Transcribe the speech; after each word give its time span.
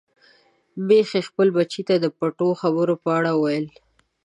ميښې 0.87 1.21
خپل 1.27 1.47
بچي 1.57 1.81
ته 1.87 1.95
د 1.99 2.05
پټو 2.17 2.49
خبرو 2.61 2.95
په 3.03 3.09
اړه 3.17 3.31
ویل. 3.41 3.65